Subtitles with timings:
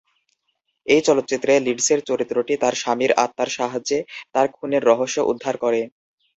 [0.87, 3.99] এই চলচ্চিত্রে লিডসের চরিত্রটি তার স্বামীর আত্মার সাহায্যে
[4.33, 5.81] তার খুনের রহস্য উদ্ধার করে।